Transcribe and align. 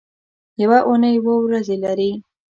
یوه 0.61 0.79
اونۍ 0.87 1.15
اووه 1.19 1.35
ورځې 1.45 1.75
لري 1.83 2.11